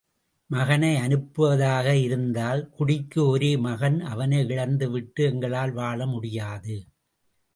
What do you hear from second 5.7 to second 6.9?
வாழ முடியாது.